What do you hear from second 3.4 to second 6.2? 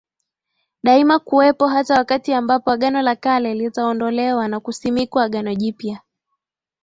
litaondolewa na kusimikwa Agano jipya